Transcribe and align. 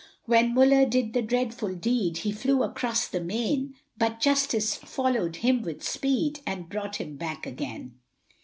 When 0.25 0.55
Muller 0.55 0.83
did 0.87 1.13
the 1.13 1.21
dreadful 1.21 1.75
deed, 1.75 2.17
He 2.17 2.31
flew 2.31 2.63
across 2.63 3.07
the 3.07 3.21
main, 3.21 3.75
But 3.95 4.19
Justice 4.19 4.73
followed 4.73 5.35
him 5.35 5.61
with 5.61 5.83
speed, 5.83 6.39
And 6.47 6.67
brought 6.69 6.95
him 6.95 7.17
back 7.17 7.45
again. 7.45 7.99